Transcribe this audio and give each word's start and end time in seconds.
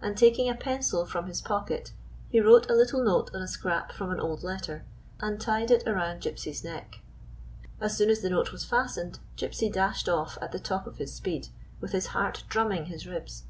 And, 0.00 0.16
taking 0.16 0.48
a 0.48 0.54
pencil 0.54 1.04
from 1.04 1.26
his 1.26 1.42
pocket, 1.42 1.92
he 2.30 2.40
wrote 2.40 2.70
a 2.70 2.74
little 2.74 3.04
note 3.04 3.30
on 3.34 3.42
a 3.42 3.46
scrap 3.46 3.92
from 3.92 4.10
an 4.10 4.18
old 4.18 4.42
letter, 4.42 4.86
and 5.20 5.38
tied 5.38 5.70
it 5.70 5.86
around 5.86 6.22
Gypsy's 6.22 6.64
neck. 6.64 7.00
As 7.78 7.94
soon 7.94 8.08
as 8.08 8.22
the 8.22 8.30
note 8.30 8.50
was 8.50 8.64
fastened, 8.64 9.18
Gypsy 9.36 9.70
dashed 9.70 10.08
off 10.08 10.38
at 10.40 10.52
the 10.52 10.58
top 10.58 10.86
of 10.86 10.96
his 10.96 11.12
speed, 11.12 11.48
with 11.82 11.92
his 11.92 12.06
heart 12.16 12.44
drumming 12.48 12.86
his 12.86 13.06
ribs. 13.06 13.44